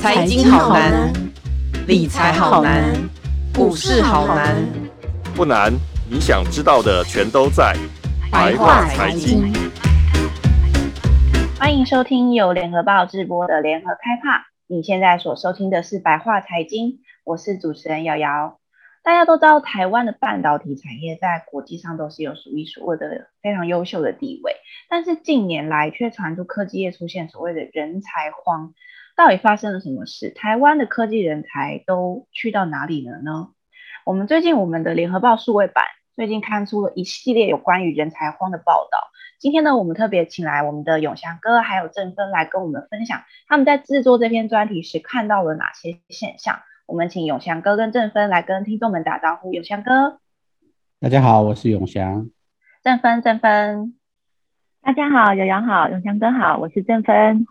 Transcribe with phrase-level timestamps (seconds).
[0.00, 1.12] 财经好难，
[1.86, 2.92] 理财好难，
[3.54, 4.56] 股市好难。
[5.34, 5.72] 不难，
[6.10, 7.76] 你想知道的全都在
[8.30, 9.52] 白话财经。
[11.58, 14.46] 欢迎收听由联合报直播的联合开趴。
[14.66, 18.58] 你现在所收听的是白话财经，我是主持人瑶瑶。
[19.04, 24.54] 大家都知道，台湾的半导体产业在国际上都是有数一数二的非常优秀的地位，
[24.88, 28.74] 但是近年来却传出科技业出现所谓的人才荒，
[29.16, 30.30] 到底发生了什么事？
[30.30, 33.48] 台湾的科技人才都去到哪里了呢？
[34.06, 39.10] 我们最近我们的联合报数位版最近刊出了一系列有关于人才荒的报道，
[39.40, 46.60] 今天呢，我们特别请来我们的永祥哥还有正芬来跟我们分享他们在制作这篇专题时看到了哪些现象。
[46.86, 49.52] 我们请永祥哥跟正芬来跟听众们打招呼。
[49.52, 50.18] 永祥哥，
[51.00, 52.28] 大家好，我是永祥。
[52.82, 53.96] 正芬，正芬，
[54.82, 57.46] 大家好，瑶瑶好，永祥哥好，我是正芬。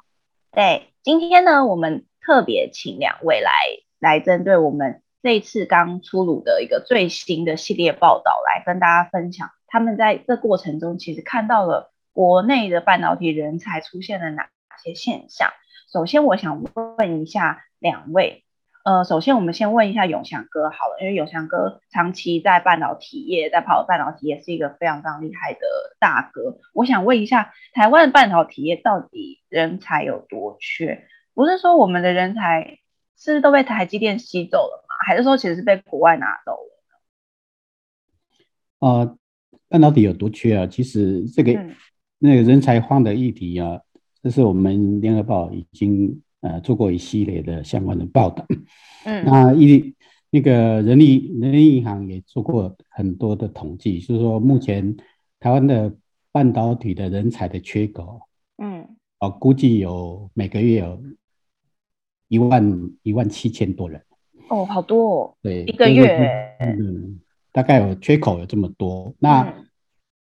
[0.52, 3.52] 对，今天呢，我们特别请两位来
[4.00, 14.50] 来针对我们这一次刚出炉的一个最新的系列报道来跟大家分享，他们在这过程中其实看到了国内的半导体人才出现了哪
[14.84, 15.52] 些现象。
[15.92, 16.64] 首先，我想
[16.98, 18.44] 问一下两位。
[18.84, 25.60] 呃，首先我们先问一下永祥哥好了，因为永祥哥长期在半导体业，在跑半导体业是一个非常非常厉害的
[26.00, 26.58] 大哥。
[26.74, 31.06] 我想问一下，台湾的半导体业到底人才有多缺？
[31.36, 32.80] 不是说我们的人才
[33.16, 34.96] 是都被台积电吸走了吗？
[35.06, 36.54] 还是说其实是被国外拿走
[38.80, 38.88] 了？
[38.88, 39.18] 呃，
[39.70, 40.66] 半导体有多缺啊？
[40.66, 41.76] 其实这个、嗯、
[42.18, 43.80] 那个人才荒的议题啊，
[44.24, 46.24] 这是我们联合报已经。
[46.42, 48.44] 呃，做过一系列的相关的报道，
[49.06, 49.94] 嗯，那一
[50.32, 54.98] 那个人力人力银行也做过很多的统计，就是说目前
[55.40, 55.96] 台湾的
[56.32, 58.22] 半导体的人才的缺口，
[58.58, 58.88] 嗯，
[59.20, 61.00] 哦，估计有每个月有
[62.28, 64.04] 一万一万七千多人，
[64.50, 67.20] 哦，好多哦，对，一个月，嗯，
[67.52, 69.54] 大概有缺口有这么多，那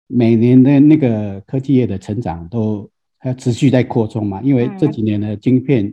[0.08, 2.90] 每年的那个科技业的成长都。
[3.20, 4.42] 还要持续在扩充嘛？
[4.42, 5.92] 因为这几年的晶片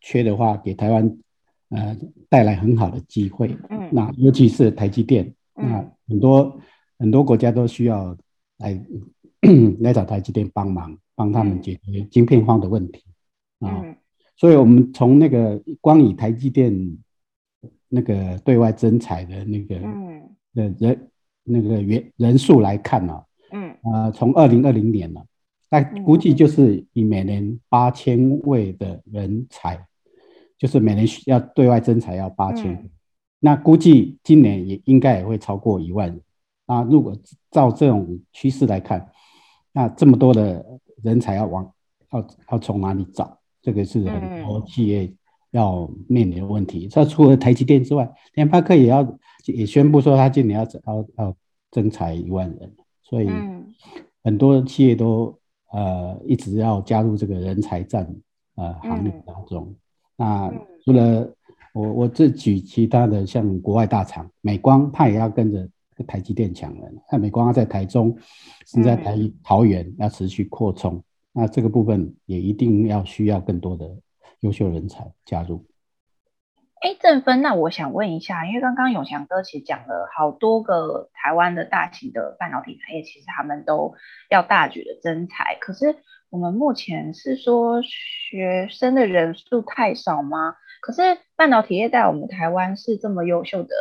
[0.00, 1.18] 缺的话，给台湾
[1.68, 1.96] 呃
[2.28, 3.54] 带来很好的机会。
[3.68, 6.58] 嗯，那尤其是台积电，那很多
[6.98, 8.16] 很多国家都需要
[8.56, 8.82] 来
[9.80, 13.04] 来找台积电帮忙，帮他们解决晶片荒的问题
[13.60, 13.84] 啊。
[14.36, 16.98] 所以，我们从那个光以台积电
[17.88, 19.76] 那个对外征才的那个
[20.54, 21.10] 的人
[21.44, 23.22] 那个人人数来看呢，
[23.52, 25.22] 嗯啊，从二零二零年了。
[25.72, 29.82] 那估计就是以每年八千位的人才，
[30.58, 32.90] 就是每年需要对外征才要八千、嗯，
[33.40, 36.20] 那估计今年也应该也会超过一万人。
[36.66, 37.16] 那如果
[37.50, 39.10] 照这种趋势来看，
[39.72, 40.62] 那这么多的
[41.02, 41.72] 人才要往
[42.12, 43.38] 要要从哪里找？
[43.62, 45.10] 这个是很多企业
[45.52, 46.86] 要面临的问题。
[46.86, 51.36] 这、嗯、除了台积电之外，联发科也要也宣布说他今年要要要
[51.70, 53.30] 增才一万人，所以
[54.22, 55.34] 很多企业都。
[55.72, 58.06] 呃，一直要加入这个人才战
[58.56, 59.74] 呃行列当中。
[60.16, 60.52] 那
[60.84, 61.34] 除了
[61.72, 65.68] 我，我这举其他的，像国外大厂美光，它也要跟着
[66.06, 66.98] 台积电抢人。
[67.10, 68.16] 那美光要在台中，
[68.66, 71.02] 是在台桃园要持续扩充。
[71.32, 73.90] 那这个部分也一定要需要更多的
[74.40, 75.64] 优秀人才加入。
[76.82, 83.94] 哎，正芬，那我想问一下，因为刚刚永祥哥其实讲了好多个台湾的大型的半导体产业，其实他们都
[84.28, 85.94] 要大举的增才，可是
[86.28, 90.56] 我们目前是说学生的人数太少吗？
[90.80, 93.76] 可是半导体业在我们台湾是这么优秀的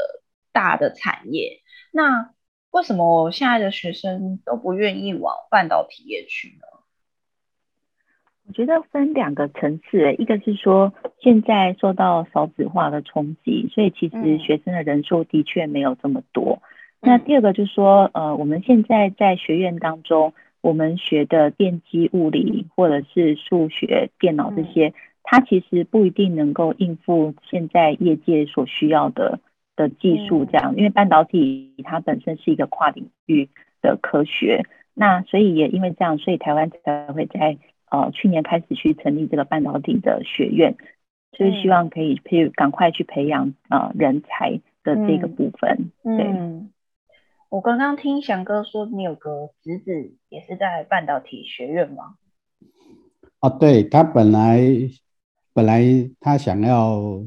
[0.54, 2.30] 大的产业，那
[2.70, 6.81] 为什么现在的学生都不愿意往半导体业去呢？
[8.52, 10.92] 我觉得分两个层次，一个是说
[11.22, 16.62] 现在受到少子化的冲击，所以其实学生的人数的确没有这么多。
[17.00, 24.94] 那第二个就是说，呃，我们现在在学院当中，我们学的电机、物理或者是数学、电脑这些，
[25.24, 29.40] 它其实不一定能够应付现在业界所需要的
[29.78, 30.44] 的技术。
[30.44, 33.48] 这样，因为半导体它本身是一个跨领域
[33.82, 37.58] 的科学，那所以也因为这样，所以台湾才会在。
[37.92, 40.78] 呃，去年开始去成立这个半导体的学院，
[41.34, 45.92] 就是希望可以培赶快去培养呃人才的这个部分。
[46.04, 46.72] 嗯、对，嗯、
[47.50, 52.16] 我刚刚听翔哥说你有个侄子也是在半导体学院吗？
[53.42, 54.62] 哦，对，他本来
[55.54, 55.84] 本来
[56.22, 57.26] 他想要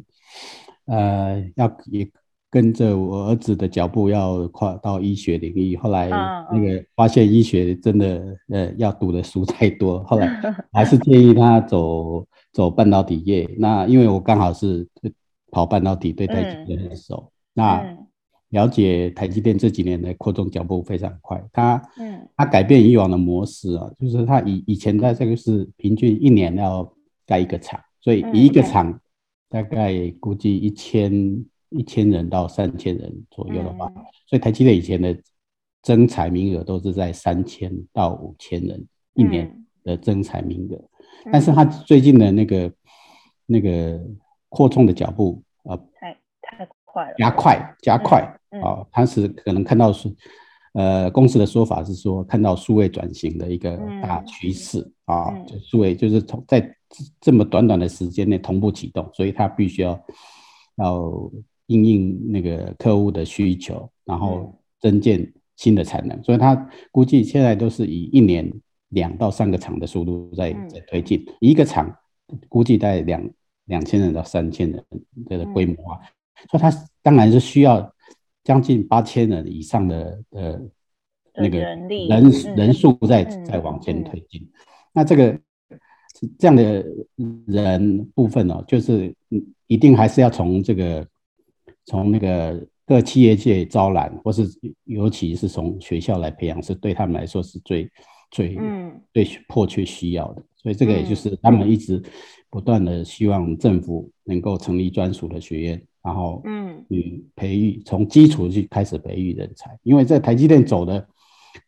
[0.87, 2.09] 呃要也
[2.55, 6.09] 跟着我儿子的脚步要跨到医学领域，后来
[6.53, 10.41] 那个发现医学真的呃要读的书太多， 后来
[10.71, 13.51] 还是建议他走走半导体业。
[13.59, 14.87] 那因为我刚好是
[15.51, 17.83] 跑半导体，对台积电很熟，那
[18.51, 21.45] 了解台积电这几年的扩充脚步非常快。
[21.53, 26.89] 他嗯，他改变以往的模式啊，就是他以以前在这个是平均一年要
[27.27, 28.97] 盖一个厂，所以一个厂
[29.49, 31.45] 大概估计一千。
[31.77, 35.17] 一千人到三千人左右的话，嗯、所以台积电以前的
[35.83, 40.77] 增才名额都是在三千到五千人一年的增才名额，
[41.27, 42.73] 嗯、但是他最近的那个
[43.45, 44.01] 那个
[44.49, 48.21] 扩充的脚步啊，太太快了，加快加快
[48.63, 50.15] 啊，他、是可能看到是
[50.75, 56.73] 呃公司的说法是说看到数位转型的一个大趋势、嗯、啊，嗯、就数位就是从在
[57.21, 60.01] 这么短短的时间内同步启动，所以他必须要
[60.77, 61.31] 要。
[61.67, 66.55] 因应那个客户的需求，然后增建新的产能，嗯、所以他
[66.91, 68.53] 估计现在都是以一年
[68.91, 71.91] 两到三个厂的速度在在推进，嗯、一个厂
[72.51, 73.31] 估计在两
[73.65, 74.85] 两千人到三千人
[75.27, 76.71] 的规模化，嗯、所以他
[77.01, 77.91] 当然是需要
[78.43, 80.61] 将近八千人以上的呃
[81.37, 84.47] 那个人力人人数在在往前推进，
[84.93, 85.41] 那这个
[86.39, 86.85] 这样的
[87.47, 89.15] 人部分呢、哦，就是
[89.67, 91.09] 一定还是要从这个。
[91.87, 94.47] 从那个各企业界招揽，或是
[94.85, 97.91] 尤其是从学校来培养，是对他们来说是最
[98.31, 100.43] 最嗯最迫切需要的。
[100.57, 102.03] 所以这个也就是他们一直
[102.51, 109.79] 不断的希望政府能够成立专属的学院，然后嗯嗯培育从基础去开始培育人才。
[109.83, 111.07] 因为在台积电走的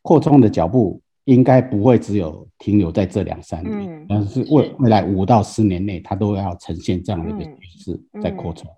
[0.00, 8.70] 扩充的脚步，应该不会只有停留在这两三年，但是未未来五到十年内，它都要呈现这样的一个趋势在扩充。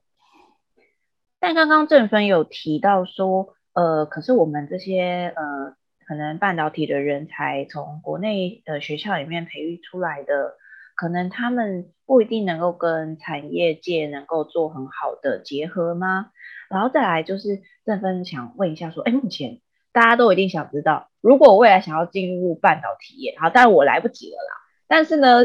[1.40, 5.76] 但刚刚正芬有提到说，呃，可是我们这些呃，
[6.06, 10.54] 可能半导体的人才从国内的学校里面培育出来的，
[10.96, 16.30] 可能他们不一定能够跟产业界能够做很好的结合吗？
[16.70, 19.60] 然后再来就是正芬想问一下说，哎，目前
[19.92, 24.67] 大家都一定想知道，如果未来想要进入半导体业，好，当然我来不及了啦。
[24.88, 25.44] 但是呢，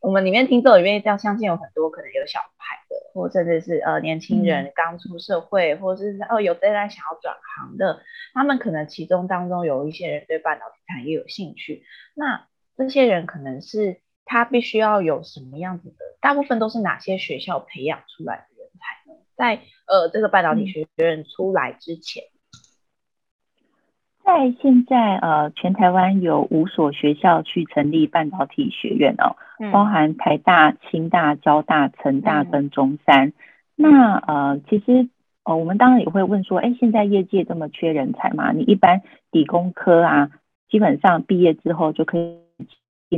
[0.00, 8.02] 我们里面听众里面这样相信有很多可能有小孩的，或甚至是呃年轻人刚出社会，嗯、或者是哦有正在想要转行的，
[8.34, 11.82] 他们可能其中当中有一些人对半导体产业有兴趣。
[12.14, 12.46] 那
[12.76, 15.96] 这些人可能是他必须要有什么样子的？
[16.20, 19.18] 大部分都是哪些学校培养出来的人才呢？
[19.34, 22.24] 在呃这个半导体学院出来之前。
[22.24, 22.33] 嗯
[24.24, 33.28] 在现在，呃，全台湾有五所学校去成立半导体学院哦，嗯、包含台大、清大、交大、成大跟中山。
[33.28, 33.34] 嗯、
[33.76, 35.08] 那呃，其实
[35.44, 38.50] 呃，我们当然也会问说，哎，现在业界这么缺人才嘛？
[38.52, 40.30] 你一般理工科啊，
[40.70, 42.38] 基本上毕业之后就可以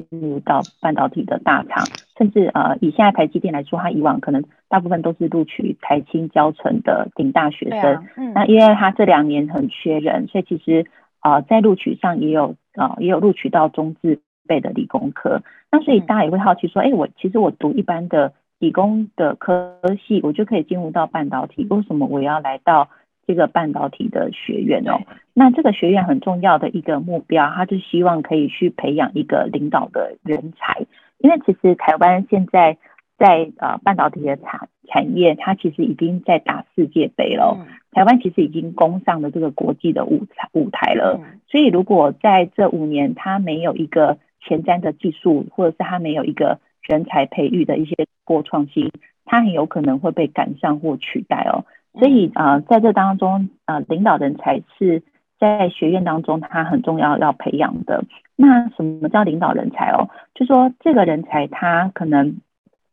[0.00, 1.84] 进入到半导体的大厂，
[2.18, 7.94] 甚至呃，以现在台积电来说，它以往可能大部分都是录取台清交成的顶大学生。
[7.94, 10.86] 啊嗯、那因为他这两年很缺人，所以其实
[11.22, 15.42] 呃，在录取上也有呃，也有录取到中字辈的理工科。
[15.70, 22.88] 那所以大家也会好奇说，哎、嗯，我其实我读一般的理工的科系，我就可以进入到半导体，为什么我要来到
[23.26, 25.00] 这个半导体的学院哦？
[25.34, 30.86] 那这个学院很重要的一个目标，它就希望可以去培养一个领导的人才。
[31.18, 32.78] 因为其实台湾现在
[33.18, 37.56] 在呃半导体的产产业，它其实已经在打世界杯了。
[37.58, 41.18] 嗯、台湾其实已经攻上了这个国际的舞台舞台了。
[41.20, 48.92] 嗯、所以如果在这五年，它没有一个前瞻的技术，或者是它没有一个人才培育的一些过创新，
[49.24, 51.64] 它很有可能会被赶上或取代哦。
[51.98, 55.02] 所以呃，在这当中，呃，领导人才是
[55.40, 58.04] 在学院当中他很重要要培养的。
[58.36, 60.10] 那什么叫领导人才哦？
[60.34, 62.36] 就说这个人才他可能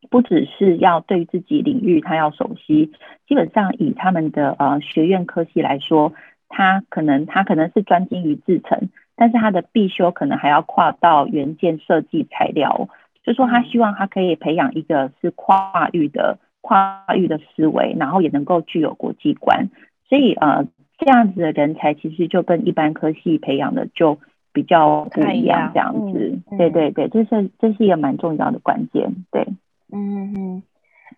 [0.09, 2.93] 不只是要对自己领域他要熟悉，
[3.27, 6.13] 基本上以他们的呃学院科系来说，
[6.47, 12.87] 他可能他可能是专精于制程，但是他的必修可能还要跨到元件设计材料。
[13.25, 16.37] 就说他希望他可以培养一个是跨域的。
[16.63, 19.69] 跨域的思维，然后也能够具有国际观，
[20.07, 20.65] 所以呃，
[20.97, 24.17] 这样子的人才其实就跟一般科系培养的就
[24.53, 29.45] 比较不一样，这样子，对对对，这是这是一个蛮重要的关键，对，
[29.91, 30.63] 嗯嗯，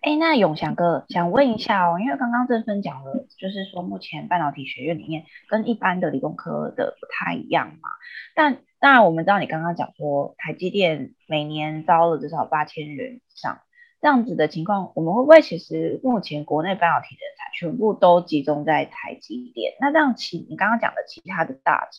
[0.02, 7.88] 哎，那永祥哥想问一下哦，因为刚刚正芬讲了，就是说目前半导体学院里面跟一般的理工科的不太一样嘛，
[8.34, 13.58] 但当然我们知道你刚刚讲说台积电每年招了至少八千人以上。
[14.06, 19.72] 这样子的情况，我们会不会其实目前国内半导体人才全部都集中在台积电？
[19.80, 21.90] 那这样其你刚刚讲的其他的大厂、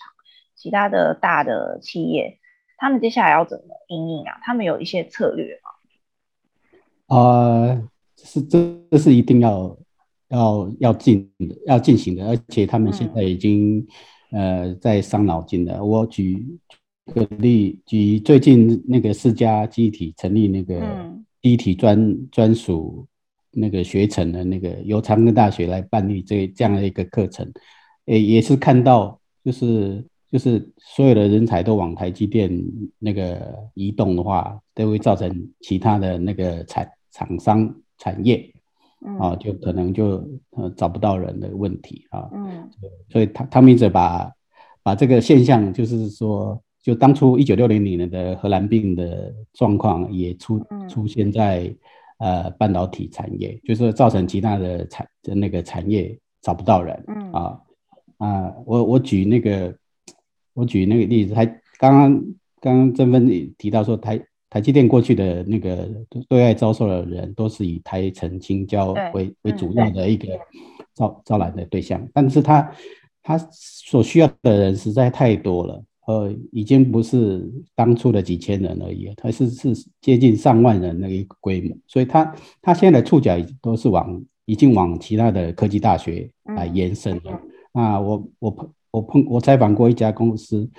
[0.56, 2.40] 其他的大的企业，
[2.78, 4.40] 他们接下来要怎么应应啊？
[4.42, 5.60] 他们有一些策略
[7.08, 7.14] 吗？
[7.18, 7.90] 呃，
[8.24, 8.58] 是这
[8.90, 9.78] 这是一定要
[10.30, 11.30] 要要进
[11.66, 13.86] 要进行的，而且他们现在已经、
[14.32, 15.84] 嗯、呃在伤脑筋了。
[15.84, 16.58] 我举
[17.14, 20.80] 个例，举最近那个四家记忆体成立那个。
[20.80, 23.08] 嗯记忆体专专属
[23.52, 27.50] 那个学程的那个由长庚大学来办理这这样的一个课程，
[28.08, 32.52] 诶，也是看到就是就是所有的人才都往台积电
[33.00, 38.54] 那个移动的话，都会造成其他的那个产厂商产业
[39.18, 42.70] 啊，就可能就呃找不到人的问题啊，嗯，
[43.10, 44.30] 所以他他们一直把
[44.84, 46.62] 把这个现象就是说。
[46.88, 51.76] 就当初一九六零年的荷兰病的状况也出出现在
[52.18, 57.30] 呃半导体产业，就是造成其他的产的那个产业找不到人，嗯。
[57.34, 57.60] 啊
[58.20, 59.76] 啊，我我举那个
[60.54, 61.46] 我举那个例子，还
[61.78, 62.26] 刚刚
[62.62, 63.28] 刚刚正芬
[63.58, 64.18] 提到说台
[64.50, 65.90] 台积电过去的那个
[66.30, 70.40] 对外招收的人都是以台城青交为为主要的一个
[70.96, 72.72] 招招揽的对象，但是他
[73.22, 75.84] 他所需要的人实在太多了。
[76.08, 77.46] 呃，已经不是
[77.76, 87.42] 当初的几千人而已，它是是接近上万人的一个规模，所以它它现在的触角都是往已经往其他的科技大学来延伸了。
[87.74, 90.70] 那，我我碰我碰我采访过一家公司，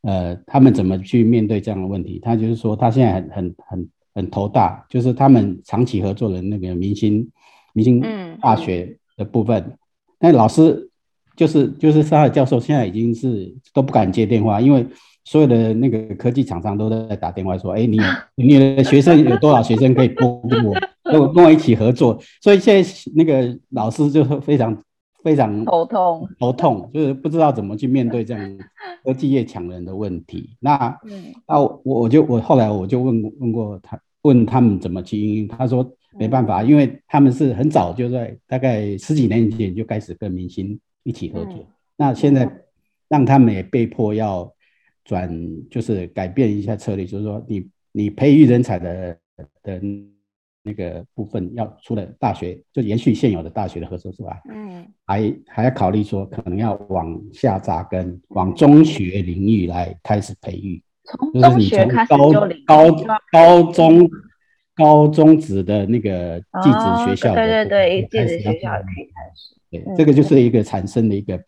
[0.00, 2.18] 呃，他们怎么去面对这样的问题？
[2.18, 7.30] 他就是说，他现在很很很很头大，就是他们长期合作的那个明星
[7.74, 8.02] 明星
[8.40, 9.76] 大学的部分，
[10.18, 10.86] 那老师。
[11.40, 14.86] 就是就是沙尔教授现在已经是都不敢接电话，因为
[15.24, 17.98] 所有的那个科技厂商都在打电话说：“哎，你
[18.36, 24.76] 你的学生有多少学生可以拨给我，跟我跟我一起合作。”所以现在那个老师就非常
[25.24, 28.58] 非常头痛头痛，就是不知道怎么去面对这样
[29.02, 30.50] 科技业抢人的问题。
[30.60, 30.94] 那
[31.48, 40.78] 那我我就我后来我就问问过他，问他们怎么去应对，他说没办法，因为他们是很早就在大概十几年前就开始跟明星。
[41.02, 41.66] 一起合作，嗯、
[41.96, 42.50] 那现在
[43.08, 44.52] 让他们也被迫要
[45.04, 45.28] 转，
[45.70, 49.18] 就是改变一下策略，就是说你你培育人才的
[49.62, 49.80] 的
[50.62, 62.30] 那个部分，要除了大学就延续现有的大学的合作之外，嗯，还还要考虑说可能要往下扎根，往中学领域来开始培育，从中学开始就
[62.66, 64.10] 高高高中
[64.74, 69.56] 高中职的那个技职学校，哦，对对对，寄宿学校可以开始。
[69.70, 71.40] 对，这个就是一个产生的一个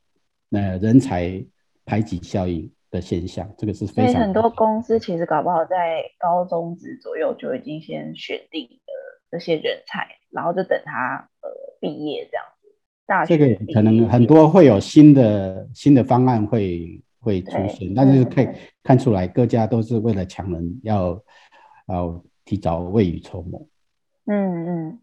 [0.52, 1.44] 呃人才
[1.84, 4.22] 排挤效应的现象，这个是非常。
[4.22, 8.92] 很多公司其实搞不好在高中职左右就已经先选定的
[9.28, 11.50] 这些人才，然后就等他呃
[11.80, 12.68] 毕业这样子。
[13.06, 18.48] 大学这个可能很多会有新的新的方案会会出现，但是可以
[18.84, 21.20] 看出来各家都是为了抢人要
[21.88, 23.66] 要提早未雨绸缪。
[24.26, 25.00] 嗯嗯，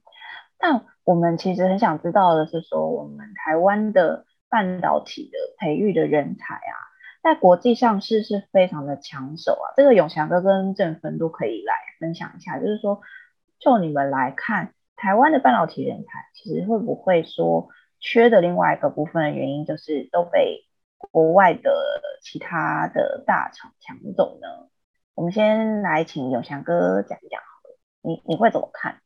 [0.61, 0.85] 那。
[1.09, 6.77] 我们其实很想知道的是说，我们台湾的半导体的培育的人才啊，
[7.23, 9.73] 在国际上是是非常的抢手啊。
[9.75, 13.01] 这个永祥哥跟正芬都可以来分享一下，就是说，
[13.57, 20.67] 就你们来看，台湾的半导体人才其实会不会说缺的另外一个部分的原因，就是都被
[20.99, 21.73] 国外的
[22.21, 24.69] 其他的大厂抢走呢？
[25.15, 29.01] 我们先来请永祥哥讲一讲好了，你你会怎么看？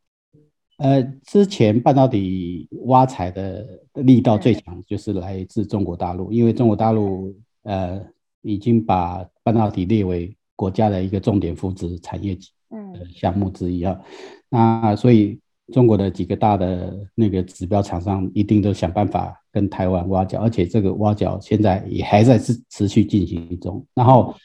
[0.83, 8.05] 呃，之前半导体挖财的力道最强，就是来自中国大陆，因为中国大陆呃
[8.41, 12.37] 已经把半导体列为国家的一个重点扶持产业
[12.69, 13.97] 嗯项目之一啊。
[14.49, 15.39] 那所以
[15.71, 23.81] 中国的几个大的那个指标厂商一定都想办法跟台湾挖角，而且这个挖角现在也还在持持续进行中。
[23.95, 24.35] 然后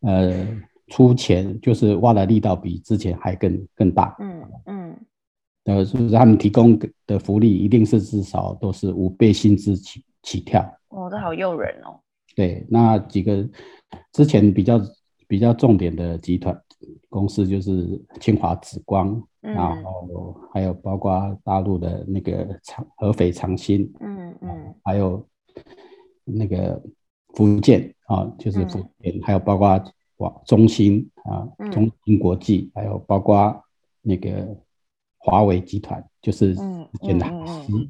[0.00, 0.44] 呃
[0.88, 4.16] 出钱就是挖的力道比之前还更更大。
[4.18, 4.96] 嗯嗯。
[5.64, 10.60] 呃，是不是他们提供的福利一定是至少都是五倍薪资起起跳？
[10.88, 11.98] 哦，这好诱人哦。
[12.36, 13.48] 对，那几个
[14.12, 14.78] 之前比较
[15.26, 16.54] 比较重点的集团
[17.08, 19.08] 公司就是清华紫光，
[19.40, 25.26] 嗯、然后还有包括大陆的那个长合肥长兴，嗯嗯，还有
[26.24, 26.82] 那个
[27.28, 29.82] 福建啊，就是福建，嗯、还有包括
[30.18, 33.64] 哇中兴啊，中芯国际，还有包括
[34.02, 34.54] 那个。
[35.24, 36.54] 华为集团就是
[37.00, 37.26] 建的，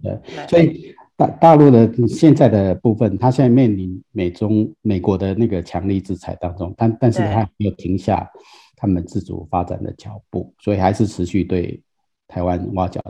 [0.01, 8.31] 对，所以大大陆的现在的部分，它现在面临美中美国的那个强力制裁当中，但但是它没有停下
[8.77, 11.83] 他们自主发展的脚步，所以还是持续对
[12.29, 13.03] 台湾挖角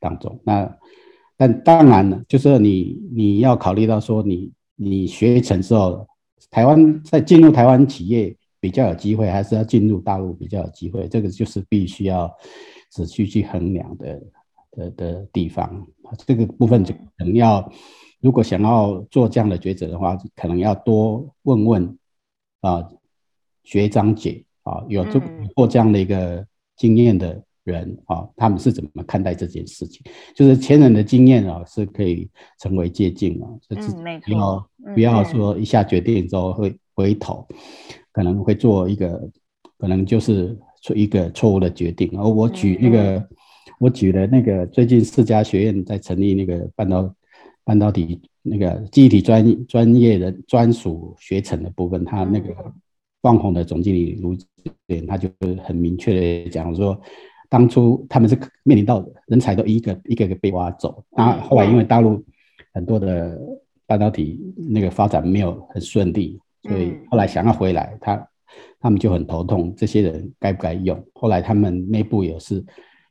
[0.00, 0.40] 当中。
[0.42, 0.74] 那
[1.36, 6.08] 但当然了，就是你你要考虑到说你你学成之后，
[6.50, 11.06] 台湾在进入台湾企业比较有机会，还是要进入大陆比较有机会？
[11.08, 12.34] 这个就是必须要
[12.90, 14.22] 仔细去衡量的
[14.72, 15.86] 的的地方。
[16.26, 17.72] 这个部分就可能要，
[18.20, 21.98] 如果想要做这样的抉择的话，可能要多问问
[22.60, 22.88] 啊
[23.64, 25.20] 学长姐啊，有做
[25.54, 30.00] 过这样的一个经验的人啊，他们是怎么看待这件事情？
[30.34, 33.90] 就是前人的经验啊，是可以成为借鉴啊，就是
[34.24, 37.44] 不要不要说一下决定之后会回头，
[38.12, 39.28] 可能会做一个
[39.78, 42.08] 可能就是出一个错误的决定。
[42.18, 43.28] 而我举那个。
[43.78, 47.14] 我举了那个最近四家学院在成立那个半导
[47.62, 52.54] 半导体那个记忆体专专业的专属学程的部分，他那个
[53.20, 54.34] 旺宏的总经理卢
[54.86, 55.28] 点他就
[55.62, 56.98] 很明确的讲说，
[57.50, 62.24] 当初他们是面临到人才都一个一个一个被挖走，那后来因为大陆
[62.72, 63.38] 很多的
[63.84, 68.26] 半导体那个发展没有很顺利，所以后来想要回来，他
[68.80, 71.02] 他们就很头痛，这些人该不该用？
[71.14, 72.64] 后来他们内部也是。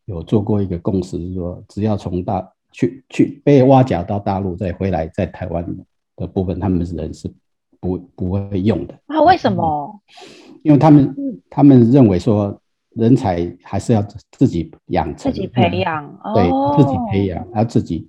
[0.08, 5.66] 有做过一个共识，是说只要从大去去被挖角到大陆再回来，在台湾
[6.16, 7.28] 的部分，他们人是
[7.80, 8.94] 不不会用的。
[9.08, 9.20] 啊？
[9.24, 10.00] 为什么？
[10.62, 12.56] 因为他们他们认为说
[12.92, 18.06] 人才还是要自己养成，自己培养，对，哦、自己培养，要自己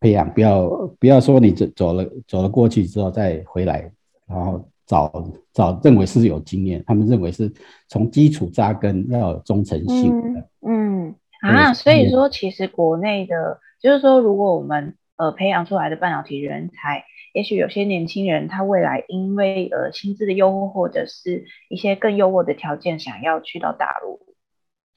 [0.00, 0.68] 培养，不要
[0.98, 3.88] 不要说你走走了走了过去之后再回来，
[4.26, 5.12] 然后找
[5.52, 7.52] 找认为是有经验，他们认为是
[7.88, 11.08] 从基础扎根要有忠诚性的，嗯。
[11.08, 24.34] 嗯啊，所以说其实国内的，就是说，如果我们呃培养出来的半导体人才，也许有些年轻人他未来因为呃薪资的诱惑或者是一些更优渥的条件，想要去到大陆，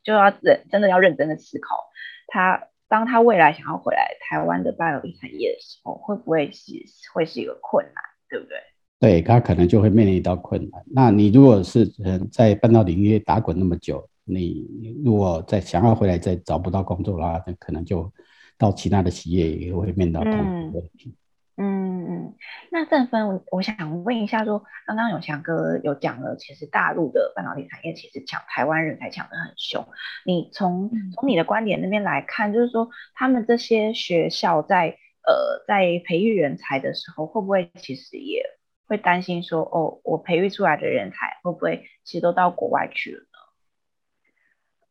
[0.01, 1.89] 就要认真的要认真的思考，
[2.27, 6.71] 他当他未来想要回来台湾的半导体产业的时候，会不会是
[7.13, 7.95] 会是一个困难，
[8.29, 8.57] 对不对？
[8.99, 10.83] 对，他可能就会面临到困难。
[10.87, 14.07] 那你如果是嗯在半导体领域打滚那么久。
[14.31, 14.63] 你
[15.03, 18.13] 如果再想要回来再找不到工作啦，那可能就
[18.59, 21.15] 到其他的企业也会面临到同样的问题。
[21.57, 22.35] 嗯嗯，
[22.71, 29.83] 那正芬，我我想问一下说，说刚刚永强哥有讲了，其实大陆的半导体产业其实抢台湾人才抢得很凶。
[30.27, 34.89] 你从从你的观点那边来看，就是说他们这些学校在
[35.25, 38.43] 呃在培育人才的时候，会不会其实也
[38.89, 43.21] 会担心说，哦，我培育出来的人才会不会其实都到国外去了？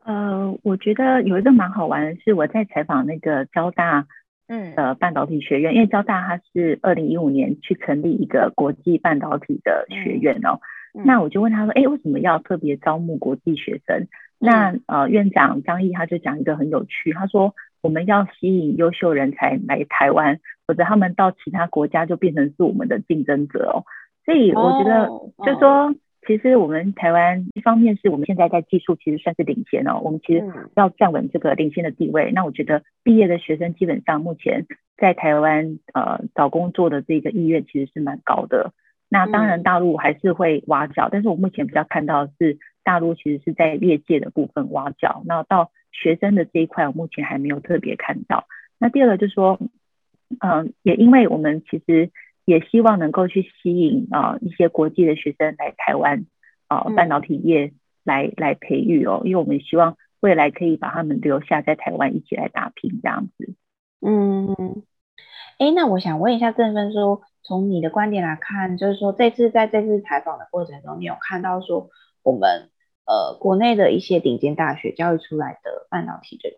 [0.05, 4.07] 呃，我觉得有一个蛮好玩的是，我在采访那个交大，
[4.47, 10.61] 嗯，的，半导体学院，嗯、因为交大它是二零一五年去成立一个国际半导体的学院哦。
[11.05, 14.01] 那我就问他说，哎，为什么要特别招募国际学生？
[14.01, 14.09] 嗯、
[14.39, 23.83] 那呃，院长张毅他就讲一个很有趣，他说我们要吸引优秀人才来台湾，否则他们到其他国家就变成是我们的竞争者哦。
[24.25, 25.09] 所以我觉得，
[25.45, 25.93] 就是说。
[26.27, 30.45] 其实我们台湾一方面是我们现在在技术其实算是领先哦，我们其实
[30.77, 32.33] 要站稳这个领先的地位。
[32.33, 34.67] 那我觉得毕业的学生基本上目前
[34.99, 38.75] 在台湾呃找工作的这个意愿其实是蛮高的。
[39.09, 48.45] 那当然大陆还是会挖角，但是我目前比较看到的是大陆其实是在业界的部分挖角，那到学生的这一块我目前还没有特别看到。
[48.79, 49.59] 那第二个就是说，
[50.41, 52.11] 嗯、呃，也因为我们其实。
[52.45, 56.25] 也希望能够去吸引啊、呃、一些国际的学生来台湾
[56.67, 63.55] 啊、呃、半导体业来、嗯、来培育哦，因为我们希望未来可以把他们留下在台湾一起来打拼这样子。
[64.01, 64.83] 嗯，
[65.59, 71.91] 哎，那我想问一下郑芬说，从你的观点来看，就是说这次在这次采访的过程中，你有看到说
[72.23, 72.71] 我们
[73.05, 76.49] 呃国内的一些顶尖大学教育出来的半导体的。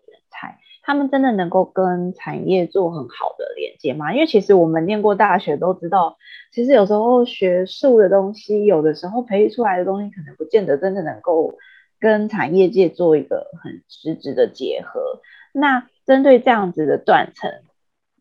[0.83, 4.13] 他们真的能够跟产业做很好的连接吗？
[4.13, 6.17] 因为其实我们念过大学都知道，
[6.51, 11.53] 其实有时候学术的东西，有的时候培育出来的东西，可能不见得真的能够
[11.99, 15.21] 跟产业界做一个很实质的结合。
[15.53, 17.51] 那针对这样子的断层，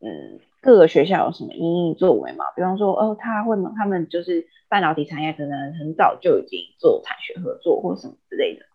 [0.03, 2.45] 嗯，各个学校有什么因应作为吗？
[2.57, 3.57] 比方说，哦，他会？
[3.77, 8.67] 他们就是半导体产业可能很早就已经做产学合作或什么之类的。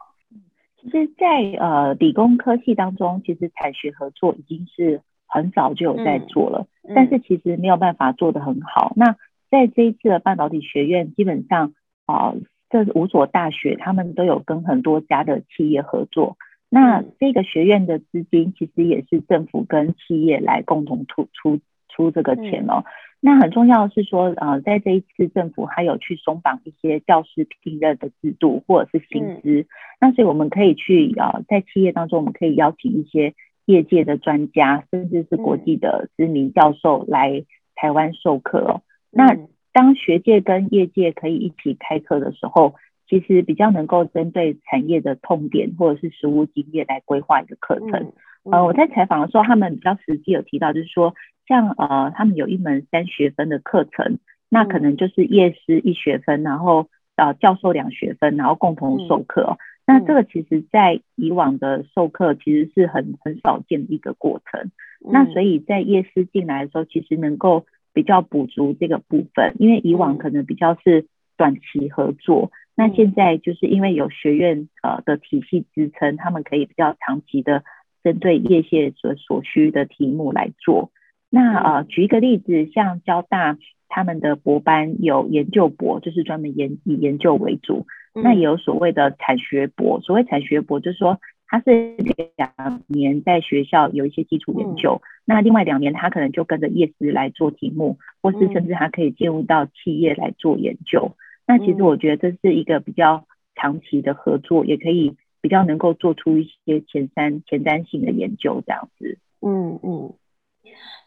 [0.85, 8.93] 其实在呃理工科系当中，其实产学合作已经是很早就有在做了，嗯嗯、但是其实没有办法做得很好。
[8.95, 9.15] 那
[9.49, 11.73] 在这一次的半导体学院，基本上
[12.05, 12.37] 啊、呃，
[12.69, 16.37] 这五所大学他们都有跟很多家的企业合作。
[16.69, 22.83] 那这个学院的资金其实也是政府跟企业来共同出出出这个钱哦。
[22.83, 22.85] 嗯、
[23.25, 29.65] 那很重要的是说，呃，在这一次政府还有去松绑一些教师聘任的制度或者是薪资，嗯、
[29.99, 33.33] 那所以我们可以去呃，在企业当中，我们可以邀请一些
[33.65, 38.83] 业界的专家，甚至是国际的知名教授来台湾授课哦。
[39.09, 39.37] 嗯、那
[39.73, 42.75] 当学界跟业界可以一起开课的时候，
[43.09, 47.89] 其实比较能够针对产业的痛点或者是实务经验来规划一个课程。
[47.89, 51.15] 嗯嗯、呃，我在采访的时候，他们比较实际有提到，就是说。
[51.47, 59.57] 像呃，他们有一门三学分的课程，那可能就是夜师一学分，然后呃教授两学分，然后共同授课。
[59.57, 64.71] 嗯、那这个其实在以往的授课其实是很很少见的一个过程。
[65.05, 71.05] 嗯、那所以在夜师进来的时候，其实能够比较补足这个部分，因为以往可能比较是
[71.37, 77.63] 短期合作，嗯、那现在就是因为有学院呃的体系支撑，他们可以比较长期的
[78.03, 80.91] 针对业界所所需的题目来做。
[81.35, 83.57] 那呃，举一个例子，像交大
[83.89, 87.87] 他们的博班有研究博，就是专门研以研究为主。
[88.13, 91.97] 嗯、那也有所谓的产学博，所谓产学博就是说，他是
[92.37, 101.11] 两年在学校有一些基础研究，嗯、那另外两年他可能就跟着业师来做题目，或是甚至他可以进入到企业来做研究。
[101.11, 109.17] 嗯、那其实我觉得这是一个比较长期的合作，也可以比较能够做出一些前瞻前瞻性的研究这样子。
[109.41, 110.13] 嗯嗯。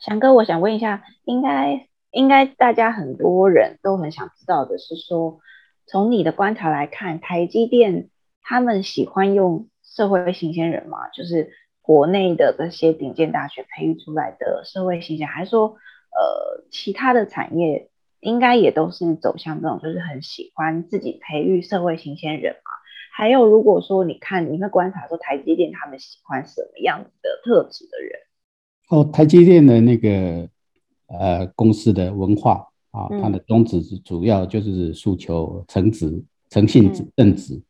[0.01, 5.41] 翔哥，我想问一下，应该应该大家很多人都很想知道的是说，
[5.87, 8.11] 从你的观察来看，台积电
[8.43, 11.09] 他们喜欢用社会新鲜人吗？
[11.13, 11.51] 就是
[11.83, 15.77] 国内的这些顶尖大学培育出来的社会新鲜，还是说，
[16.11, 17.91] 呃，其他的产业
[18.21, 22.71] 应该也都是走向这种，就是很喜欢自己培育社会新鲜人嘛？
[23.15, 28.21] 还有，如果说你看，你会观察说台积电他们喜欢什么样子的特质的人？
[28.89, 30.49] 哦，台积电的那个
[31.09, 37.63] 呃公司的文化啊，嗯、它的宗旨是主要就是诉求诚实、诚信、正直，嗯、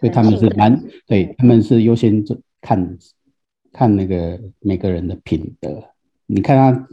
[0.00, 2.24] 所以他们是蛮对，他们是优先
[2.62, 2.98] 看
[3.72, 5.84] 看那个每个人的品德。
[6.24, 6.88] 你看他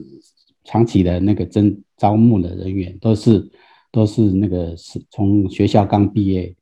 [0.66, 3.50] 长期的那个征招募的人员，都是
[3.90, 6.54] 都是那个是从学校刚毕业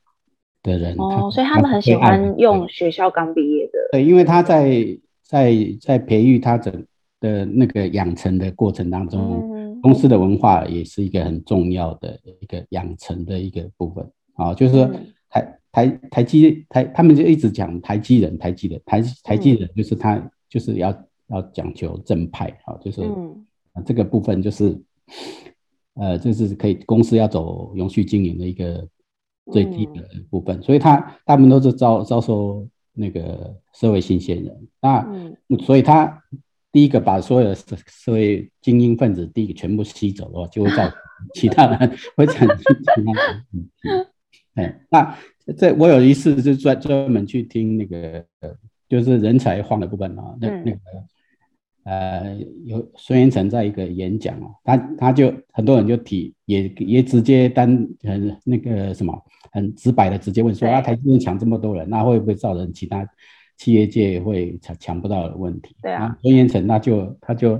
[0.62, 3.80] 的人哦，所以他们很喜欢用学校刚毕业的。
[3.94, 5.00] 对，因为他在。
[5.28, 6.86] 在在培育他整
[7.20, 9.20] 的那个养成的过程当中，
[9.54, 14.86] 嗯、公司的文化也是一个很重要的一个养成的一个部分啊，就是说
[15.30, 23.46] 台、嗯、台台积台，他们就一直讲台积人，台积人，台台积人就是他就是要要讲求正派啊，就是、嗯、
[23.86, 24.82] 这个部分就是
[25.96, 28.88] 呃，就是可以公司要走永续经营的一个
[29.52, 32.66] 最低的部分，嗯、所以他他们都是招招收。
[32.98, 36.24] 那个社会新鲜人，那、嗯、所以他
[36.72, 40.94] 第一个把所有的社社会精英分子第一个全部吸走的话，就会造成
[41.36, 44.10] 其他人会产生其他的问题。
[44.56, 45.18] 哎，那
[45.56, 48.26] 这我有一次就专专门去听那个，
[48.90, 50.80] 就是人才荒的部分啊，那那个。
[51.88, 59.18] 呃，有孙元成在一个演讲哦，他他就很多人就提，也也直接单很那个什么，
[59.54, 63.08] 很直白的直接问说，啊，台积电抢这么多人，那会不会造成其他
[63.58, 65.78] 企业界会抢抢不到的问题？
[65.82, 67.58] 对啊，孙元成那就他就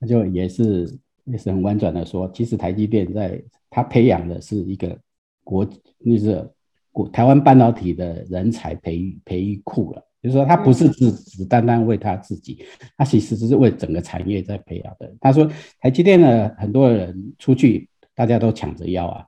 [0.00, 4.98] 他就也是也是很婉转的说，其实台积电在他培养的是一个
[5.44, 5.68] 国，
[5.98, 6.48] 那是
[6.92, 10.02] 国台湾半导体的人才培育培育库了。
[10.22, 12.64] 就是说，他不是只只单单为他自己，
[12.96, 15.12] 他其实只是为整个产业在培养的。
[15.20, 15.48] 他说，
[15.80, 19.24] 台积电的很多人出去，大家都抢着要啊，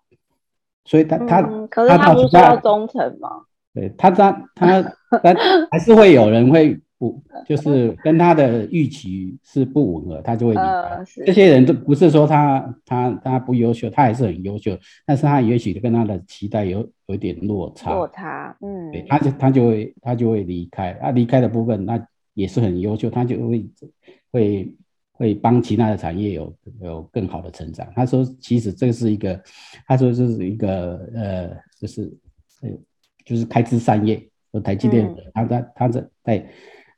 [0.85, 3.29] 所以他他、嗯、可是他不是要忠诚吗？
[3.75, 5.35] 对他他他他
[5.71, 6.79] 还是会有人会。
[7.03, 10.63] 不，就是跟他的预期是不吻合，他就会离开。
[10.63, 17.93] 呃、这些人都不是说他他他不优秀，他还是很优秀，但是他也许跟他的期待有有一点落差。
[17.93, 20.97] 落差，嗯，对，他就他就会他就会离开。
[21.01, 22.01] 他离开的部分，那
[22.35, 23.69] 也是很优秀，他就会
[24.31, 24.77] 会
[25.11, 27.85] 会帮其他的产业有有更好的成长。
[27.97, 29.43] 他说，其实这是一个，
[29.89, 32.03] 他说这是一个呃，就是
[32.63, 32.71] 呃，
[33.25, 34.25] 就是开枝散叶。
[34.55, 36.47] 和台积电，他在他在在。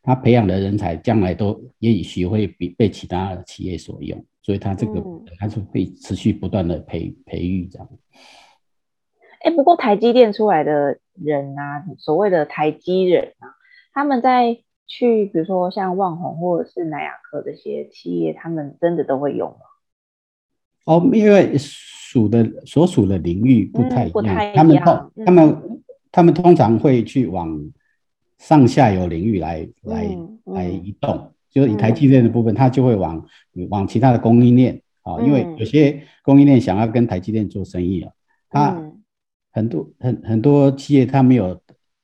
[0.07, 5.03] 他培养的人才将来都也许会比被其他企业所用，所以他这个
[5.39, 7.89] 他是会持续不断的培培育这样。
[9.41, 13.49] 哎、欸，不过台积电出来的人啊，所谓的台积人啊，
[13.95, 19.57] 他们在去比如说像旺宏或者是南亚科这些企业，他们真的都会用吗？
[20.85, 27.59] 哦，因为属的所属的领域不太一样，嗯、不太一样他们通、嗯、他们他们通常会去往。
[28.47, 33.27] 上下游领域来来来移动，就是以台积电的部分，它就会往
[33.71, 38.13] 往其他的供应链啊，因为有些供应链想要跟台积电做生意啊，
[38.51, 39.03] 他、嗯、
[39.51, 41.59] 很多很很多企业它没有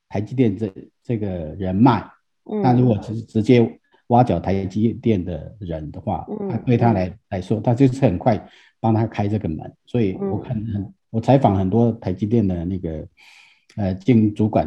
[0.09, 0.73] 台积电这
[1.03, 2.03] 这个人脉，
[2.63, 6.27] 那、嗯、如果直直接挖角台积电的人的话，
[6.65, 8.49] 对他来来说，他就是很快
[8.81, 13.07] 帮他开这个门，所以我看很我采访很多台积电的那个
[13.77, 14.67] 呃经营主管，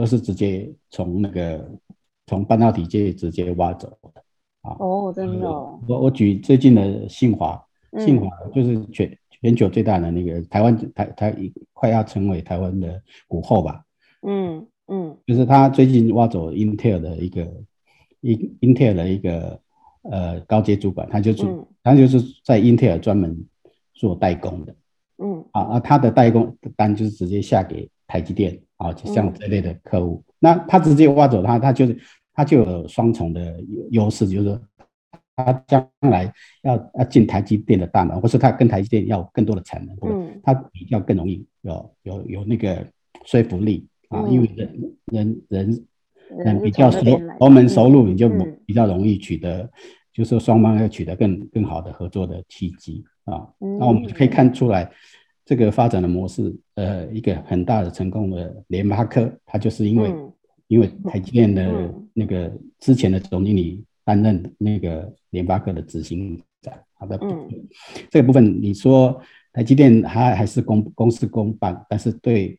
[0.00, 1.70] 都是直接从那个
[2.26, 4.22] 从半导体界直接挖走的。
[4.62, 5.78] 啊哦，真的哦。
[5.86, 7.62] 我我举最近的信华，
[7.98, 11.36] 信华就是全全球最大的那个台湾台台
[11.74, 13.84] 快要成为台湾的股后吧。
[14.22, 17.46] 嗯嗯，就是他最近挖走 Intel 的一个
[18.22, 19.60] 一 Intel 的一个
[20.04, 23.36] 呃高阶主管，他就是、嗯、他就是在 Intel 专门
[23.92, 24.74] 做代工的。
[25.18, 30.24] 嗯啊啊，他的代工单就是直接下给台积电啊，就像这类的客户。
[30.26, 31.96] 嗯、那他直接挖走他，他就是。
[32.32, 34.58] 他就有双重的优势，就是说，
[35.36, 42.86] 他将来要要进台积电的大门，或是他跟台积电要更多的产能，嗯，他比较更容易有有有那个
[43.26, 45.86] 说服力啊，因为人人人
[46.38, 47.00] 人比较熟
[47.38, 48.30] 熟门熟路，你就
[48.64, 49.68] 比较容易取得，
[50.14, 53.46] 就是说双方要取得更更好的合作的契机啊。
[53.58, 54.90] 那我们就可以看出来，
[55.50, 60.14] 这个发展的模式，呃，一个很大的成功的联发科，它就是因为。
[60.70, 67.18] 因为台积电的那个之前的总经理担任那个联发科的执行长，好的，
[68.08, 69.20] 这个部分你说
[69.52, 72.56] 台积电还还是公公事公办，但是对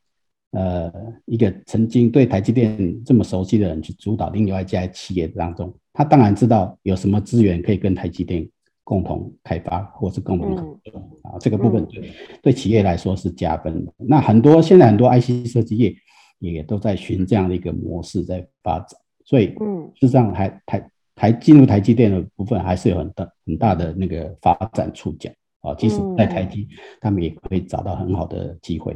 [0.52, 0.92] 呃
[1.24, 8.46] 一个曾经对台积电这么熟悉的人去主导另外一家企业当中，他当然知道有什么资源可以跟台积电
[8.92, 12.12] 共同开发或是共同合作啊，这个部分对
[12.44, 13.94] 对企业来说是加分的。
[13.98, 15.96] 那很多现在很多 IC 设计业。
[16.44, 25.30] 也都在寻这样的一个模式在发展，所以，嗯，事实上还台台进入台积电的部分还是有很大很大的那个发展触角
[25.62, 26.68] 啊，即使在台积，
[27.00, 28.92] 他们也可以找到很好的机会。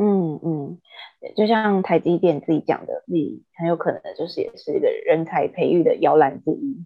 [0.00, 0.78] 嗯嗯，
[1.36, 6.76] 就像台积电自己讲的，自己很有可能就是也是一个人才培育的摇篮之一，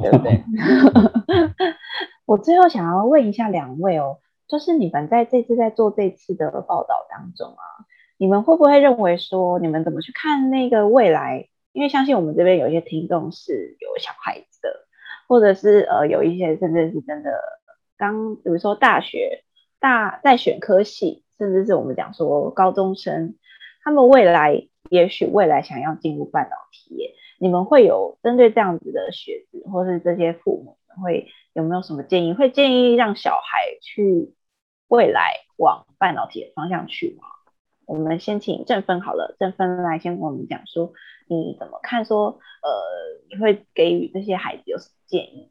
[0.00, 0.44] 对不对？
[2.26, 7.86] 我最后想要问一下两位哦，就是你们在这次在做这次的报道当中啊。
[8.16, 11.48] 你们会不会认为说，你们怎么去看那个未来？
[11.72, 14.86] 因为相信我们这边有一些听众是有小孩子的，
[15.26, 17.32] 或者是呃有一些甚至是真的
[17.98, 19.42] 刚，比如说大学
[19.80, 23.34] 大在选科系，甚至是我们讲说高中生，
[23.82, 32.34] 他们未来也许未来想要进入半导体业，你们会有针对这样子的学子，或是这些父母会有没有什么建议？
[32.34, 34.34] 会建议让小孩去
[34.88, 37.26] 未来往半导体的方向去吗？
[37.86, 40.92] 我们先请正芬好了，正芬来先跟我们讲说，
[41.28, 42.30] 你怎么看说？
[42.30, 42.70] 说呃，
[43.28, 45.50] 你会给予这些孩子有什么建议？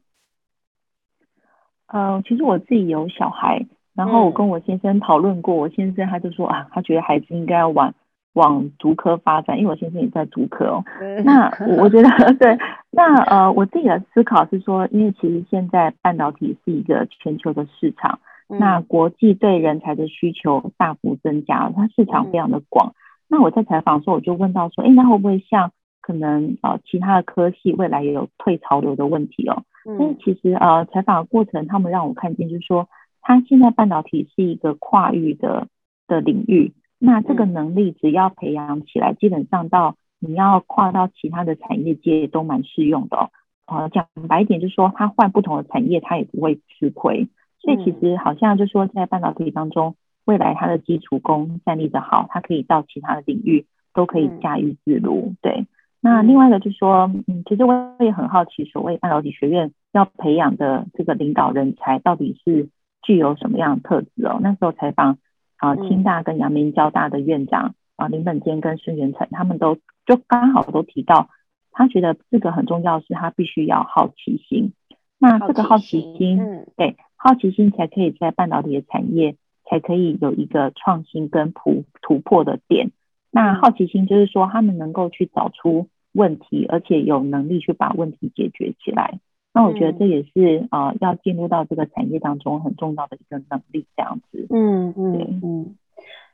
[1.86, 7.94] 呃，其实我自己有小孩，然后我跟我先生讨论过，嗯、我先生他就说啊，他觉得孩子应该要往
[8.34, 10.84] 往足科发展，因为我先生也在足科哦。
[11.00, 12.56] 嗯、那我觉得 对，
[12.90, 18.20] 那呃，我自己的思考是说，因为其实现在半导体是一个全球的市场。
[18.46, 22.92] 那国际对人才的需求大幅增加，它市场非常的广。
[23.26, 29.62] 那我在采访的时候，我就问到说，哎，那会不会像可能呃其他的科系未来也有退潮流的问题哦？
[29.98, 32.86] 但是其实呃采访的过程，他们让我看见就是说，
[33.22, 35.66] 它现在半导体是一个跨域的
[36.06, 43.30] 的领域，那这个能力只要培养起来，基本上到你要跨到其他的产业界都蛮适用的哦。
[43.66, 47.28] 呃，讲白一点就是说，他换不同的产业，他也不会吃亏。
[47.60, 55.34] 所以其实好像就是说，在半导体当中，未来它的基础功站立得好，它可以到其他的领域都可以驾驭自如。
[55.42, 55.66] 对，
[56.00, 62.68] 那另外一个就是说，嗯，其实我也很好奇，所谓半导体学院要培养的这个领导人才，到底是
[63.02, 64.38] 具有什么样的特质哦？
[64.42, 65.18] 那时候采访
[65.64, 71.30] 啊，清大跟阳明交大的院长啊林本坚跟孙元成，他们都就刚好都提到，
[71.72, 74.72] 他觉得这个很重要，是他必须要好奇心。
[75.18, 76.96] 那这个好奇心，嗯，对。
[77.16, 82.90] 好奇心才可以在半导体的产业才可以有一个创新跟突突破的点。
[83.30, 89.20] 那好奇心就是说，他们能够去找出问题，而且有能力去把问题解决起来。
[89.54, 94.46] 那我觉得这也是啊、呃，要进入到这个产业当中很重要的一个能力，这样子。
[94.50, 95.76] 嗯嗯嗯。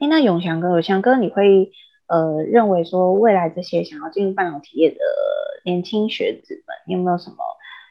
[0.00, 1.70] 哎，那永祥哥，永祥哥，你会
[2.08, 4.96] 呃认为说，未来这些想要进入半导体业的
[5.64, 7.36] 年轻学子们，你有没有什么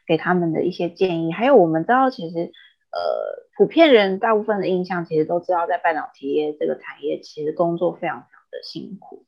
[0.05, 1.31] 给他们的一些建议？
[1.31, 2.51] 还有，我们知道其实。
[2.91, 9.27] 呃，普遍人大部分的印象其实都知道，在半导体业这个产业，其实工作非常非常的辛苦。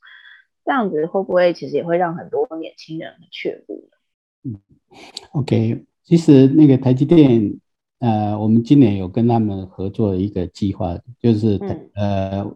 [0.65, 3.97] 这样子会不会其实也会让很多年轻人却步呢？
[4.43, 4.59] 嗯
[5.33, 7.53] ，OK，其实那个台积电
[7.99, 12.51] 呃，我们今年有跟他们合作一个计划，就是、嗯、呃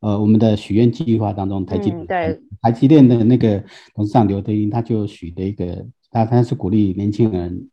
[0.00, 7.70] 呃，我们的许愿计划当中，台积、嗯、对台积电的那个董事长刘德英，他就许的一个，他他是鼓励年轻人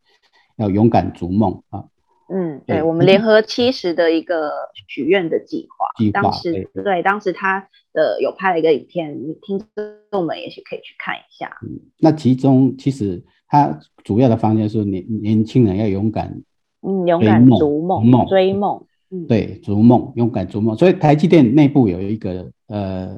[0.55, 1.85] 要勇敢逐梦啊。
[2.29, 4.51] 嗯，对，对我们联合七十的一个
[4.87, 9.61] 许愿的计划，计划当时对，对，当时他的有拍了一个影片，听
[10.11, 11.57] 众们也许可以去看一下。
[11.61, 16.41] 嗯，那其中其实他主要的方向是年年轻人要勇敢，
[16.81, 20.75] 嗯，勇敢逐梦，梦追梦，嗯，对，逐梦，勇敢逐梦。
[20.77, 23.17] 所以台积电内部有一个呃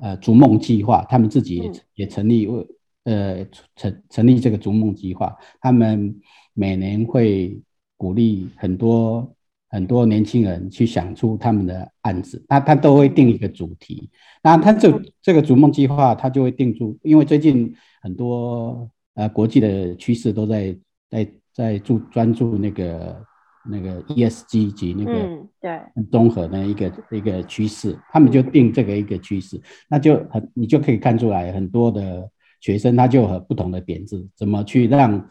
[0.00, 2.66] 呃逐梦计划，他们自己也、嗯、也成立为
[3.04, 6.14] 呃成成立这个逐梦计划，他们
[6.54, 7.60] 每年会。
[8.02, 9.32] 鼓励很多
[9.68, 14.10] 很多年轻人去想出他们的案子，那他都会定一个主题。
[14.42, 20.76] 那他这这个逐梦计划，他就会定出，因为最近很多呃国际的趋势都在
[21.08, 23.24] 在在注专注那个
[23.68, 25.12] 那个 ESG 及那个
[25.60, 32.28] 对综合的一个、嗯、一个趋势，他们就定这个一个趋势，那就很你就可以看出来很多的
[32.60, 35.28] 学生他就有不同的点子，怎么去让。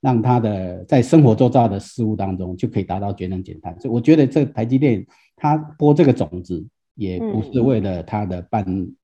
[0.00, 5.02] 让他的在生活周遭的事物当中就可以达到节能减碳，所以我觉得这台积电
[5.34, 6.62] 它播这个种子，
[6.94, 8.94] 也不是为了它的半、嗯、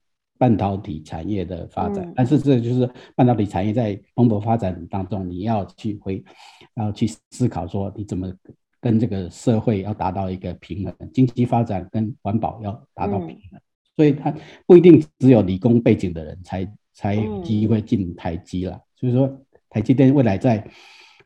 [0.41, 6.25] 半导体产业的发展，嗯、但是这就是半导体产业在蓬勃发展当中，你要去回，
[6.77, 8.33] 要去思考说你怎么
[8.81, 13.63] 跟这个社会要达到一个平衡，经济发展跟环保要达到平衡，嗯、
[13.95, 14.35] 所以它
[14.67, 19.39] 不一定只有理工背景的人才才有机会进台积啦，所以说。
[19.73, 20.69] 台积电未来在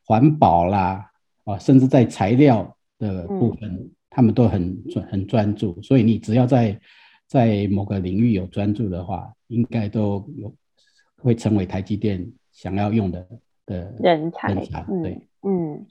[0.05, 1.11] 环保啦，
[1.45, 5.81] 啊，甚至在材料的部分，嗯、他们都很专很专注。
[5.81, 6.79] 所以你只要在
[7.27, 10.55] 在某个领域有专注的话，应该都有
[11.17, 13.27] 会成为台积电想要用的
[13.67, 14.53] 的人才。
[14.53, 15.87] 人才对，嗯。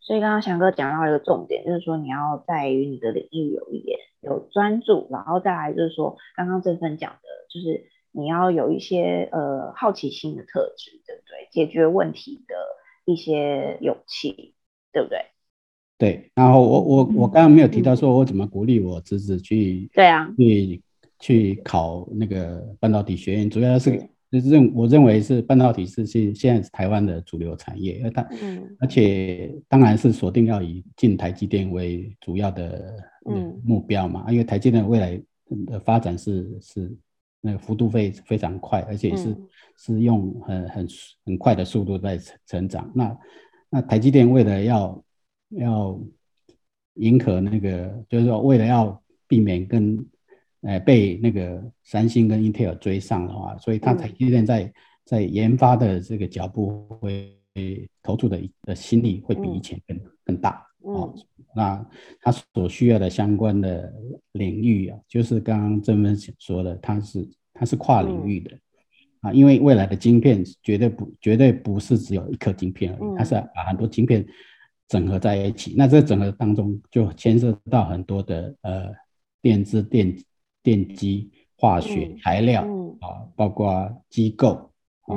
[0.00, 7.88] 所以刚刚翔哥讲到一个重点，就是说你要在于你的领域有一点有专注，然后再来就是说刚刚正芬讲的，就是。
[8.10, 11.46] 你要有一些呃好奇心的特质，对不对？
[11.52, 12.54] 解决问题的
[13.04, 14.54] 一些勇气，
[14.92, 15.26] 对不对？
[15.98, 16.30] 对。
[16.34, 20.82] 然后我我我刚刚没有提到说我怎么鼓励我侄子去对啊去
[21.18, 32.94] 去考那个半导体学院，主要是就是认我认为是半导体是现现在是台湾的主流产业，而它嗯而且当然是锁定要以进台积电为主要的
[33.28, 35.20] 嗯目标嘛，因为台积电未来
[35.66, 36.96] 的发展是是。
[37.40, 40.88] 那个幅度非非常快，而且是、嗯、是用很很
[41.24, 42.90] 很快的速度在成成长。
[42.92, 43.16] 那
[43.70, 45.00] 那台积电为了要
[45.50, 45.98] 要
[46.94, 50.04] 迎合那个，就是说为了要避免跟
[50.62, 54.72] 呃被那个三星跟英特尔追上的话，所以它台积电在、嗯、
[55.04, 57.34] 在研发的这个脚步会
[58.02, 60.64] 投注的的心力会比以前更、嗯、更大。
[60.80, 61.12] 哦，
[61.56, 61.84] 那
[62.20, 63.92] 他所需要的相关的
[64.32, 68.60] 领域啊，就是刚刚正芬说的，它是它是跨领域的、嗯、
[69.22, 74.24] 啊，因为未来的晶片绝对不绝对不是只有一颗晶片而已，它是把很多晶片
[74.88, 75.72] 整合在一起。
[75.72, 78.92] 嗯、那这整合当中就牵涉到很多的呃
[79.40, 80.16] 电子电
[80.62, 84.72] 电机、化学材料、嗯、啊，包括机构
[85.02, 85.14] 啊，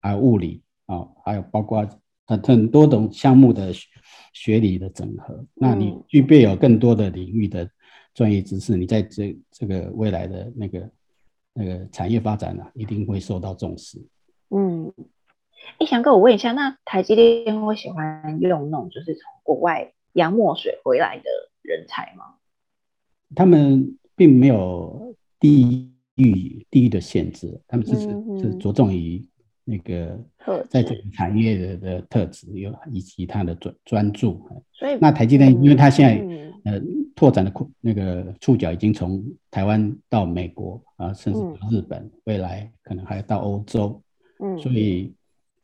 [0.00, 1.86] 还有物理啊，还有包括
[2.26, 3.72] 很很多种项目的。
[4.34, 7.68] 学理的整合，那你具备有更多的领域的
[8.14, 10.90] 专业知识，嗯、你在这这个未来的那个
[11.52, 13.98] 那个产业发展呢、啊，一定会受到重视。
[14.48, 14.90] 嗯，
[15.78, 21.24] 哎，翔哥，我问一下，那台积电会喜欢用那种就是从国外洋墨水回来的
[21.62, 22.34] 人才吗？
[23.34, 29.24] 他们并没有地域地域的限制，他们是、嗯嗯、是着重于。
[29.64, 30.18] 那个
[30.68, 36.82] 在这个产业的的特质有以及他的专专注，所以那台积电，因为他现在、嗯、呃
[37.14, 44.02] 拓展的那个触角已经从台湾到美国啊，甚至到日本，嗯、未来可能还要到欧洲，
[44.40, 45.14] 嗯，所以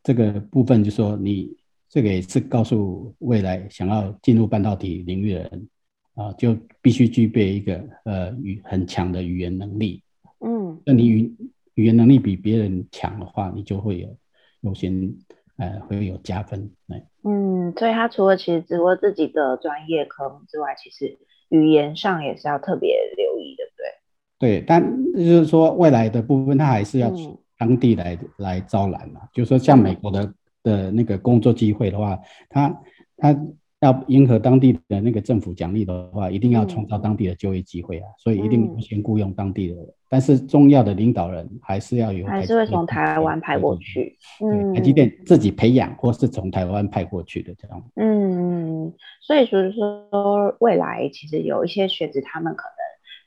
[0.09, 1.55] 这个部分就说你
[1.87, 5.69] 这个也是告诉未来想要进入半导体领域的人
[6.15, 10.03] 啊，就必须具备一个呃语很强的语言能力，
[10.41, 11.37] 嗯，那你语。
[11.75, 14.09] 语言能力比别人强的话，你就会有
[14.63, 15.15] 优先，
[15.59, 16.69] 呃，会有加分。
[17.23, 21.17] 嗯，所以他除了其实只会自己的专业科目之外，其实
[21.51, 24.59] 语言上也是要特别留意的，对。
[24.59, 24.83] 对，但
[25.15, 27.13] 就是说未来的部分，他还是要
[27.59, 29.21] 当地来、嗯、来招揽嘛。
[29.33, 30.33] 就是说像美国的
[30.63, 32.81] 的那个工作机会的话，他
[33.17, 33.37] 他。
[33.81, 39.85] 要迎合当地的那个政府奖励的话，一定要创造当地的就业机会啊，嗯、所以一定优先雇佣当地的人。
[39.85, 44.19] 嗯、但是重要的领导人还是要有，还是会从台湾派过去。
[44.45, 47.81] 嗯，台积电自己培养，或是从台湾派过去的这样。
[47.95, 52.75] 嗯，嗯，所以就是说，未来其实有一些学子，他们可能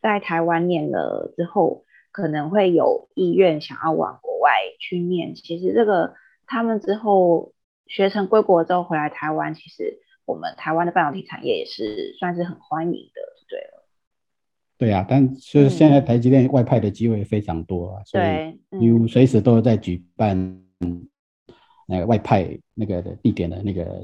[0.04, 5.34] 在台湾念了之后，可能会有意愿想要往国外去念。
[5.36, 6.14] 其实这个
[6.46, 7.54] 他们之后
[7.88, 13.86] 学成归国之后回来台湾，其实我们台湾的半导体产业也是算是很欢迎的，对了。
[14.78, 20.58] 对啊，但就是现在台积电外派的机会非常多啊，对、嗯，因为随时都在举办。
[21.88, 24.02] 那个外派那个地点的那个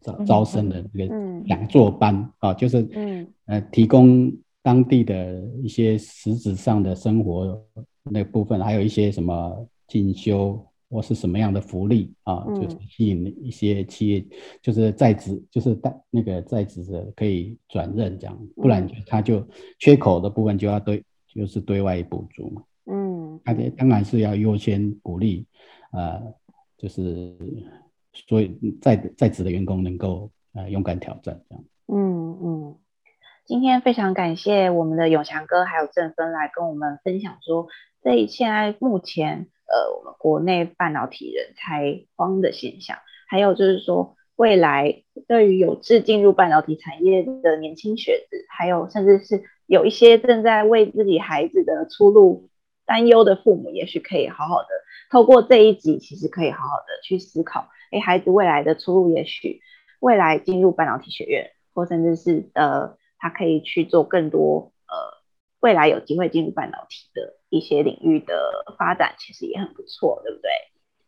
[0.00, 1.14] 招招生的那个
[1.46, 4.32] 讲座班、嗯、啊，就是嗯呃提供
[4.62, 7.60] 当地的一些实质上的生活
[8.04, 14.24] 那部分，还有一些什么进修或是什么样的福利啊，就是吸引一些企业
[14.62, 19.46] 就是在职就是带那个在职的可以转任这样，不然就他就
[19.78, 25.46] 缺口的部分就要对就是对外补足嘛，嗯，而且当然是要优先鼓励
[25.92, 26.20] 呃。
[26.80, 27.36] 就是
[28.26, 31.64] 所以在在职的员工能够呃勇敢挑战这样。
[31.88, 32.74] 嗯嗯，
[33.50, 37.66] 今天非常感谢我们的永强哥还有正芬来跟我们分享说，
[38.00, 52.50] 在现在目前呃我们国内半导体人才荒的现象，还有就是说未来对于有志进入半导体产业的年轻学子，还有甚至是有一些正在为自己孩子的出路
[52.86, 54.68] 担忧的父母，也许可以好好的。
[55.10, 59.60] 透过这一集，其实可以好好的去思考，哎，孩子未来的出路，也许
[59.98, 64.96] 未来进入半导体学院，或甚至是呃，他可以去做更多呃，
[65.60, 68.34] 未来有机会进入半导体的一些领域的
[68.76, 70.50] 发展，其实也很不错，对不对？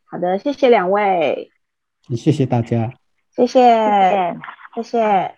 [0.04, 1.50] 好的，谢谢两位，
[2.14, 2.92] 谢谢大家，
[3.34, 4.36] 谢谢，
[4.74, 5.34] 谢谢。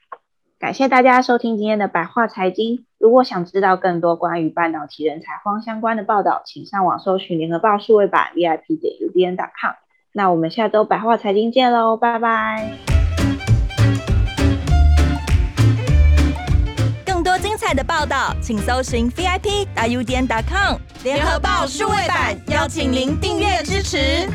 [0.59, 2.87] 感谢大家收听今天的百话财经。
[2.99, 9.75] 如果想知道更多关于半导体人才荒相关的报道，请上网搜寻联合报数位版 VIP 点 UDN.com。
[10.13, 12.94] 那我们下周百话财经见喽，拜拜。
[17.75, 24.29] 的报道，请搜寻 VIP 大 UDN.com 联合报数位版，邀请您订阅支持。